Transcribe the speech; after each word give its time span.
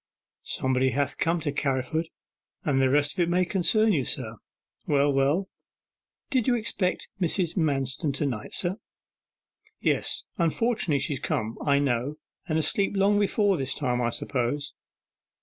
'Somebody 0.41 0.93
ha' 0.93 1.15
come 1.15 1.39
to 1.41 1.51
Carriford: 1.51 2.07
and 2.65 2.81
the 2.81 2.89
rest 2.89 3.13
of 3.13 3.19
it 3.19 3.29
may 3.29 3.45
concern 3.45 3.93
you, 3.93 4.03
sir.' 4.03 4.37
'Well, 4.87 5.13
well.' 5.13 5.45
'Did 6.31 6.47
you 6.47 6.55
expect 6.55 7.07
Mrs. 7.21 7.55
Manston 7.55 8.11
to 8.15 8.25
night, 8.25 8.55
sir?' 8.55 8.77
'Yes, 9.79 10.23
unfortunately 10.39 10.97
she's 10.97 11.19
come, 11.19 11.55
I 11.63 11.77
know, 11.77 12.15
and 12.47 12.57
asleep 12.57 12.93
long 12.95 13.19
before 13.19 13.57
this 13.57 13.75
time, 13.75 14.01
I 14.01 14.09
suppose. 14.09 14.73